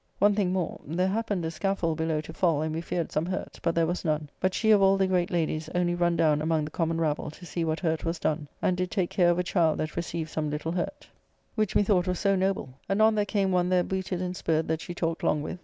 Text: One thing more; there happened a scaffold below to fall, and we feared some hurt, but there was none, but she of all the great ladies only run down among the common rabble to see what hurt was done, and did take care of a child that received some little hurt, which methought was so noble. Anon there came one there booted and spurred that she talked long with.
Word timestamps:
One 0.17 0.33
thing 0.33 0.51
more; 0.51 0.81
there 0.83 1.07
happened 1.09 1.45
a 1.45 1.51
scaffold 1.51 1.99
below 1.99 2.21
to 2.21 2.33
fall, 2.33 2.63
and 2.63 2.73
we 2.73 2.81
feared 2.81 3.11
some 3.11 3.27
hurt, 3.27 3.59
but 3.61 3.75
there 3.75 3.85
was 3.85 4.03
none, 4.03 4.31
but 4.39 4.55
she 4.55 4.71
of 4.71 4.81
all 4.81 4.97
the 4.97 5.05
great 5.05 5.29
ladies 5.29 5.69
only 5.75 5.93
run 5.93 6.15
down 6.17 6.41
among 6.41 6.65
the 6.65 6.71
common 6.71 6.99
rabble 6.99 7.29
to 7.29 7.45
see 7.45 7.63
what 7.63 7.81
hurt 7.81 8.03
was 8.03 8.17
done, 8.17 8.47
and 8.63 8.75
did 8.77 8.89
take 8.89 9.11
care 9.11 9.29
of 9.29 9.37
a 9.37 9.43
child 9.43 9.77
that 9.77 9.95
received 9.95 10.31
some 10.31 10.49
little 10.49 10.71
hurt, 10.71 11.07
which 11.53 11.75
methought 11.75 12.07
was 12.07 12.17
so 12.19 12.35
noble. 12.35 12.73
Anon 12.89 13.13
there 13.13 13.25
came 13.25 13.51
one 13.51 13.69
there 13.69 13.83
booted 13.83 14.23
and 14.23 14.35
spurred 14.35 14.67
that 14.69 14.81
she 14.81 14.95
talked 14.95 15.21
long 15.21 15.43
with. 15.43 15.59